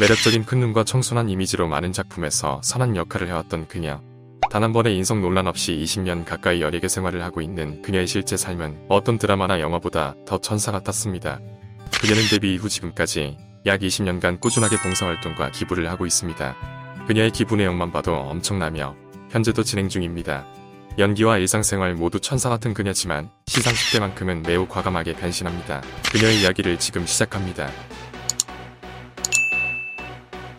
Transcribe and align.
매력적인 0.00 0.44
큰 0.44 0.58
눈과 0.58 0.84
청순한 0.84 1.28
이미지로 1.28 1.68
많은 1.68 1.92
작품에서 1.92 2.60
선한 2.64 2.96
역할을 2.96 3.28
해왔던 3.28 3.68
그녀. 3.68 4.00
단 4.52 4.62
한 4.62 4.72
번의 4.74 4.96
인성 4.96 5.22
논란 5.22 5.46
없이 5.46 5.72
20년 5.72 6.26
가까이 6.26 6.60
열애계 6.60 6.86
생활을 6.86 7.22
하고 7.22 7.40
있는 7.40 7.80
그녀의 7.80 8.06
실제 8.06 8.36
삶은 8.36 8.86
어떤 8.90 9.16
드라마나 9.16 9.60
영화보다 9.60 10.14
더 10.26 10.38
천사 10.38 10.70
같았습니다. 10.72 11.40
그녀는 12.00 12.22
데뷔 12.28 12.54
이후 12.54 12.68
지금까지 12.68 13.38
약 13.64 13.80
20년간 13.80 14.40
꾸준하게 14.40 14.76
봉사활동과 14.82 15.52
기부를 15.52 15.88
하고 15.88 16.04
있습니다. 16.04 16.56
그녀의 17.06 17.30
기부 17.30 17.56
내용만 17.56 17.92
봐도 17.92 18.14
엄청나며 18.14 18.94
현재도 19.30 19.62
진행 19.62 19.88
중입니다. 19.88 20.46
연기와 20.98 21.38
일상생활 21.38 21.94
모두 21.94 22.20
천사 22.20 22.50
같은 22.50 22.74
그녀지만 22.74 23.30
시상식 23.46 23.92
때만큼은 23.92 24.42
매우 24.42 24.66
과감하게 24.66 25.14
변신합니다. 25.14 25.82
그녀의 26.12 26.42
이야기를 26.42 26.78
지금 26.78 27.06
시작합니다. 27.06 27.70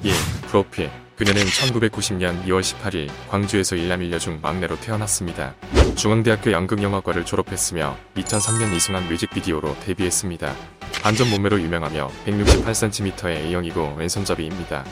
1. 0.02 0.12
프로필 0.48 0.90
그녀는 1.16 1.44
1990년 1.44 2.44
2월 2.46 2.62
18일 2.62 3.10
광주에서 3.30 3.76
일남일녀 3.76 4.18
중 4.18 4.40
막내로 4.42 4.80
태어났습니다. 4.80 5.54
중앙대학교 5.96 6.52
연극영화과를 6.52 7.24
졸업했으며 7.24 7.96
2003년 8.16 8.76
이승환 8.76 9.08
뮤직비디오로 9.08 9.78
데뷔했습니다. 9.82 10.56
반전 11.04 11.30
몸매로 11.30 11.62
유명하며 11.62 12.10
168cm의 12.26 13.28
A형이고 13.28 13.96
왼손잡이입니다. 13.98 14.84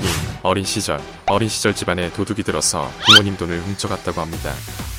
2. 0.00 0.06
어린 0.42 0.64
시절 0.64 1.00
어린 1.26 1.48
시절 1.48 1.74
집안에 1.74 2.10
도둑이 2.12 2.42
들어서 2.42 2.90
부모님 3.06 3.36
돈을 3.36 3.60
훔쳐갔다고 3.60 4.20
합니다. 4.20 4.52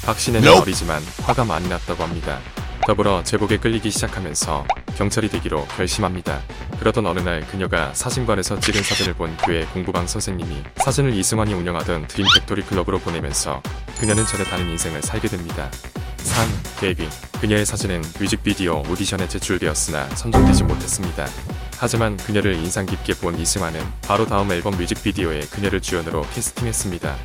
박신혜는 0.06 0.48
어리지만 0.62 1.02
화가 1.24 1.46
많이 1.46 1.68
났다고 1.68 2.04
합니다. 2.04 2.40
더불어 2.86 3.22
제복에 3.24 3.58
끌리기 3.58 3.92
시작하면서 3.92 4.66
경찰이 4.98 5.30
되기로 5.30 5.66
결심합니다. 5.76 6.42
그러던 6.80 7.06
어느 7.06 7.20
날 7.20 7.46
그녀가 7.48 7.94
사진관에서 7.94 8.60
찍은 8.60 8.82
사진을 8.82 9.14
본 9.16 9.36
교회 9.38 9.66
공부방 9.66 10.08
선생님이 10.08 10.64
사진을 10.78 11.14
이승환이 11.14 11.54
운영하던 11.54 12.08
드림 12.08 12.26
팩토리 12.34 12.62
클럽으로 12.64 13.00
보내면서 13.00 13.62
그녀는 14.00 14.26
전혀 14.26 14.46
다른 14.46 14.70
인생을 14.70 15.02
살게 15.02 15.28
됩니다. 15.28 15.70
3. 16.18 16.48
데뷔 16.80 17.10
그녀의 17.42 17.66
사진은 17.66 18.04
뮤직비디오 18.20 18.84
오디션에 18.90 19.28
제출되었으나 19.28 20.08
선정되지 20.16 20.64
못했습니다. 20.64 21.28
하지만 21.80 22.18
그녀를 22.18 22.56
인상 22.56 22.86
깊게 22.86 23.16
본 23.16 23.40
이승환은 23.40 23.80
바로 24.02 24.26
다음 24.26 24.52
앨범 24.52 24.76
뮤직비디오에 24.78 25.42
그녀를 25.42 25.80
주연으로 25.80 26.24
캐스팅했습니다. 26.34 27.16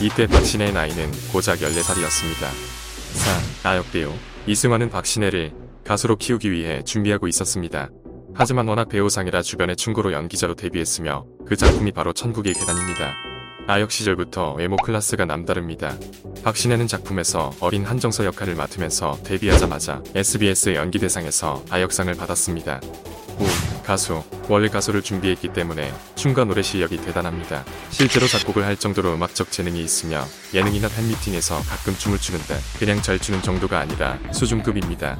이때 0.00 0.26
박신혜의 0.26 0.72
나이는 0.72 1.10
고작 1.32 1.58
14살이었습니다. 1.60 2.48
4. 3.62 3.70
아역배우 3.70 4.12
이승환은 4.46 4.90
박신혜를 4.90 5.52
가수로 5.84 6.16
키우기 6.16 6.50
위해 6.50 6.82
준비하고 6.82 7.28
있었습니다. 7.28 7.90
하지만 8.34 8.66
워낙 8.66 8.88
배우상이라 8.88 9.42
주변의 9.42 9.76
충고로 9.76 10.12
연기자로 10.12 10.54
데뷔했으며 10.56 11.26
그 11.46 11.56
작품이 11.56 11.92
바로 11.92 12.12
천국의 12.12 12.54
계단입니다. 12.54 13.14
아역 13.68 13.92
시절부터 13.92 14.54
외모 14.54 14.76
클래스가 14.76 15.24
남다릅니다. 15.24 15.96
박신혜는 16.42 16.88
작품에서 16.88 17.52
어린 17.60 17.84
한정서 17.84 18.24
역할을 18.24 18.56
맡으면서 18.56 19.18
데뷔하자마자 19.22 20.02
SBS 20.14 20.74
연기대상에서 20.74 21.64
아역상을 21.70 22.12
받았습니다. 22.14 22.80
5. 23.42 23.82
가수 23.82 24.22
원래 24.48 24.68
가수를 24.68 25.02
준비했기 25.02 25.52
때문에 25.52 25.92
춤과 26.14 26.44
노래 26.44 26.62
실력이 26.62 26.98
대단합니다. 26.98 27.64
실제로 27.90 28.26
작곡을 28.26 28.64
할 28.64 28.76
정도로 28.76 29.14
음악적 29.14 29.50
재능이 29.50 29.82
있으며 29.82 30.24
예능이나 30.54 30.88
팬미팅에서 30.88 31.60
가끔 31.62 31.96
춤을 31.96 32.18
추는데 32.18 32.56
그냥 32.78 33.02
잘 33.02 33.18
추는 33.18 33.42
정도가 33.42 33.80
아니라 33.80 34.18
수준급입니다. 34.32 35.18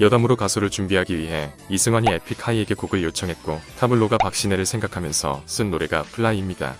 여담으로 0.00 0.36
가수를 0.36 0.70
준비하기 0.70 1.16
위해 1.18 1.52
이승환이 1.68 2.08
에픽하이에게 2.10 2.74
곡을 2.74 3.02
요청했고 3.04 3.60
타블로가 3.78 4.18
박신혜를 4.18 4.66
생각하면서 4.66 5.42
쓴 5.46 5.70
노래가 5.70 6.02
Fly입니다. 6.02 6.74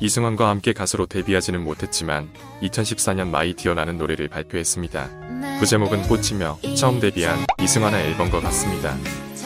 이승환과 0.00 0.48
함께 0.48 0.72
가수로 0.72 1.06
데뷔하지는 1.06 1.62
못했지만 1.62 2.30
2014년 2.62 3.28
My 3.28 3.54
Dear라는 3.54 3.98
노래를 3.98 4.28
발표했습니다. 4.28 5.58
그 5.58 5.66
제목은 5.66 6.02
꽃이며 6.02 6.58
처음 6.76 7.00
데뷔한 7.00 7.46
이승환의 7.60 8.06
앨범과 8.06 8.40
같습니다. 8.40 8.96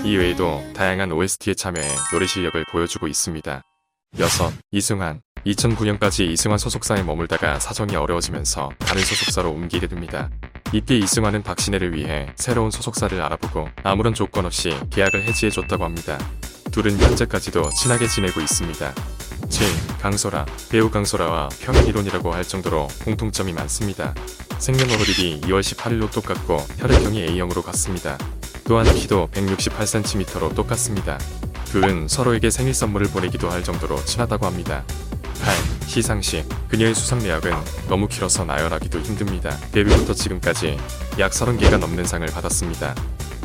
이 0.05 0.17
외에도 0.17 0.63
다양한 0.75 1.11
OST에 1.13 1.55
참여해 1.55 1.89
노래 2.13 2.27
실력을 2.27 2.63
보여주고 2.71 3.09
있습니다. 3.09 3.63
6. 4.19 4.29
이승환 4.73 5.23
2009년까지 5.47 6.31
이승환 6.31 6.59
소속사에 6.59 7.03
머물다가 7.03 7.59
사정이 7.59 7.97
어려워지면서 7.97 8.71
다른 8.79 9.03
소속사로 9.03 9.51
옮기게 9.51 9.87
됩니다. 9.87 10.29
이때 10.75 10.97
이승환은 10.97 11.43
박신혜를 11.43 11.95
위해 11.95 12.29
새로운 12.37 12.71
소속사를 12.71 13.19
알아보고 13.21 13.69
아무런 13.85 14.13
조건 14.13 14.45
없이 14.45 14.77
계약을 14.91 15.23
해지해줬다고 15.25 15.85
합니다. 15.85 16.19
둘은 16.73 16.99
현재까지도 16.99 17.71
친하게 17.71 18.07
지내고 18.07 18.41
있습니다. 18.41 18.95
7. 19.53 19.69
강소라 20.01 20.47
배우 20.71 20.91
강소라와 20.91 21.51
평행이론이라고 21.61 22.33
할 22.33 22.43
정도로 22.43 22.89
공통점이 23.05 23.53
많습니다. 23.53 24.15
생년월일이 24.59 25.43
2월 25.43 25.61
18일로 25.61 26.11
똑같고 26.11 26.57
혈액형이 26.79 27.21
A형으로 27.23 27.61
같습니다. 27.63 28.17
또한 28.65 28.87
키도 28.95 29.29
168cm로 29.31 30.55
똑같습니다. 30.55 31.19
둘은 31.67 32.09
서로에게 32.09 32.49
생일 32.49 32.73
선물을 32.73 33.09
보내기도 33.09 33.51
할 33.51 33.63
정도로 33.63 34.03
친하다고 34.07 34.47
합니다. 34.47 34.85
8. 35.43 35.55
시상식 35.87 36.49
그녀의 36.69 36.95
수상 36.95 37.19
내역은 37.19 37.53
너무 37.89 38.09
길어서 38.09 38.47
나열하기도 38.47 39.01
힘듭니다. 39.01 39.55
데뷔부터 39.71 40.15
지금까지 40.15 40.79
약 41.19 41.31
30개가 41.31 41.79
넘는 41.79 42.07
상을 42.07 42.27
받았습니다. 42.27 42.95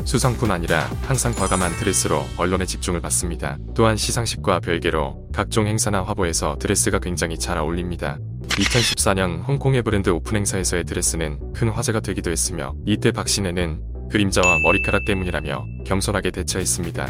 수상뿐 0.08 0.50
아니라 0.50 0.90
항상 1.02 1.34
과감한 1.34 1.76
드레스로 1.76 2.24
언론의 2.38 2.66
집중을 2.66 3.02
받습니다. 3.02 3.58
또한 3.74 3.98
시상식과 3.98 4.60
별개로 4.60 5.28
각종 5.34 5.66
행사나 5.66 6.02
화보에서 6.02 6.56
드레스가 6.58 6.98
굉장히 6.98 7.38
잘 7.38 7.58
어울립니다. 7.58 8.18
2014년 8.48 9.46
홍콩의 9.46 9.82
브랜드 9.82 10.08
오픈 10.08 10.36
행사에서의 10.36 10.84
드레스는 10.84 11.52
큰 11.52 11.68
화제가 11.68 12.00
되기도 12.00 12.30
했으며 12.30 12.74
이때 12.86 13.12
박신혜는 13.12 14.08
그림자와 14.10 14.60
머리카락 14.60 15.04
때문이라며 15.04 15.66
겸손하게 15.84 16.30
대처했습니다. 16.30 17.06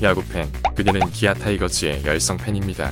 9. 0.00 0.02
야구팬 0.02 0.50
그녀는 0.74 1.08
기아 1.12 1.32
타이거즈의 1.32 2.04
열성 2.04 2.38
팬입니다. 2.38 2.90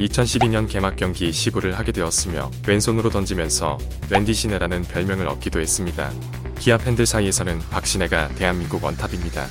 2012년 0.00 0.68
개막 0.68 0.96
경기 0.96 1.30
시구를 1.30 1.78
하게 1.78 1.92
되었으며 1.92 2.50
왼손으로 2.66 3.10
던지면서 3.10 3.78
랜디 4.08 4.32
신혜라는 4.32 4.82
별명을 4.82 5.28
얻기도 5.28 5.60
했습니다. 5.60 6.10
기아 6.58 6.78
팬들 6.78 7.06
사이에서는 7.06 7.58
박신혜가 7.70 8.28
대한민국 8.34 8.82
원탑입니다. 8.82 9.46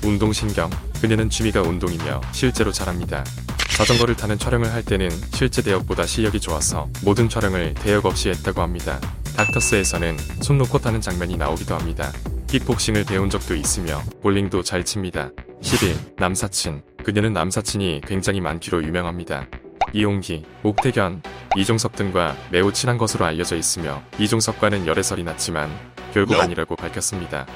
10. 0.00 0.04
운동신경 0.04 0.70
그녀는 1.00 1.30
취미가 1.30 1.62
운동이며 1.62 2.20
실제로 2.32 2.72
잘합니다. 2.72 3.24
자전거를 3.76 4.16
타는 4.16 4.38
촬영을 4.38 4.72
할 4.72 4.84
때는 4.84 5.08
실제 5.32 5.62
대역보다 5.62 6.06
실력이 6.06 6.40
좋아서 6.40 6.88
모든 7.02 7.28
촬영을 7.28 7.74
대역 7.74 8.06
없이 8.06 8.28
했다고 8.28 8.60
합니다. 8.60 9.00
닥터스에서는 9.36 10.16
손 10.42 10.58
놓고 10.58 10.78
타는 10.78 11.00
장면이 11.00 11.36
나오기도 11.36 11.74
합니다. 11.74 12.12
킥복싱을 12.46 13.04
배운 13.04 13.30
적도 13.30 13.56
있으며 13.56 14.00
볼링도 14.22 14.62
잘 14.62 14.84
칩니다. 14.84 15.30
11. 15.64 15.96
남사친 16.18 16.82
그녀는 17.04 17.32
남사친이 17.32 18.02
굉장히 18.06 18.42
많기로 18.42 18.84
유명합니다. 18.84 19.46
이용기, 19.94 20.44
옥태견, 20.62 21.22
이종석 21.56 21.96
등과 21.96 22.36
매우 22.50 22.70
친한 22.70 22.98
것으로 22.98 23.24
알려져 23.24 23.56
있으며 23.56 24.02
이종석과는 24.18 24.86
열애설이 24.86 25.24
났지만 25.24 25.70
결국 26.12 26.38
아니라고 26.38 26.76
밝혔습니다. 26.76 27.46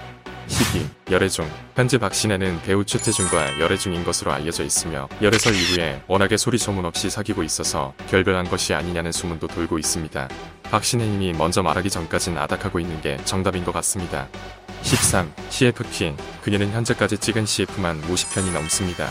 12. 0.47 0.89
열애중 1.11 1.47
현재 1.77 1.99
박신혜는 1.99 2.63
배우 2.63 2.83
최태중과 2.83 3.61
열애 3.61 3.77
중인 3.77 4.05
것으로 4.05 4.33
알려져 4.33 4.65
있으며 4.65 5.07
열애설 5.21 5.54
이후에 5.54 6.03
워낙에 6.09 6.39
소리 6.39 6.57
소문 6.57 6.87
없이 6.87 7.11
사귀고 7.11 7.43
있어서 7.43 7.93
결별한 8.09 8.49
것이 8.49 8.72
아니냐는 8.72 9.13
소문도 9.13 9.49
돌고 9.49 9.78
있습니다. 9.78 10.28
박신혜님이 10.63 11.34
먼저 11.34 11.63
말하기 11.63 11.91
전까진 11.91 12.39
아닥하고 12.39 12.81
있는 12.81 13.03
게 13.03 13.19
정답인 13.27 13.65
것 13.65 13.72
같습니다. 13.72 14.28
13. 14.83 15.33
CF 15.51 15.84
퀸 15.91 16.16
그녀는 16.42 16.71
현재까지 16.71 17.19
찍은 17.19 17.47
CF만 17.47 18.01
50편이 18.03 18.53
넘습니다. 18.53 19.09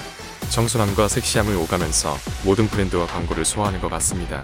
청순함과 0.49 1.07
섹시함을 1.07 1.55
오가면서 1.55 2.15
모든 2.45 2.67
브랜드와 2.67 3.05
광고를 3.07 3.45
소화하는 3.45 3.81
것 3.81 3.89
같습니다. 3.89 4.43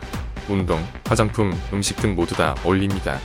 운동, 0.50 0.86
화장품, 1.06 1.58
음식 1.72 1.98
등 1.98 2.16
모두 2.16 2.36
다 2.36 2.56
어울립니다. 2.64 3.20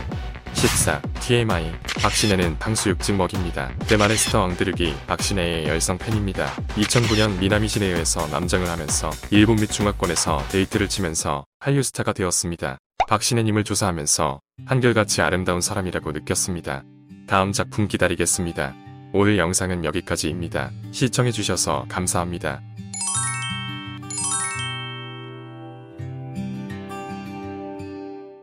14. 0.55 1.01
TMI 1.21 1.73
박신혜는 2.01 2.59
탕수육 2.59 3.15
찍먹입니다. 3.17 3.71
대만의 3.87 4.17
스타 4.17 4.41
왕대륙이 4.41 4.95
박신혜의 5.07 5.69
열성 5.69 5.99
팬입니다. 5.99 6.53
2009년 6.77 7.39
미남이시네요에서 7.39 8.27
남장을 8.29 8.67
하면서 8.69 9.11
일본 9.31 9.57
및 9.57 9.71
중화권에서 9.71 10.47
대히트를 10.49 10.89
치면서 10.89 11.45
한류 11.61 11.83
스타가 11.83 12.13
되었습니다. 12.13 12.79
박신혜님을 13.09 13.65
조사하면서 13.65 14.41
한결같이 14.67 15.23
아름다운 15.23 15.61
사람이라고 15.61 16.13
느꼈습니다. 16.13 16.85
다음 17.29 17.53
작품 17.53 17.89
기다리겠습니다. 17.89 18.75
오늘 19.13 19.37
영상은 19.37 19.85
여기까지입니다. 19.85 20.71
시청해주셔서 20.93 21.85
감사합니다. 21.87 22.63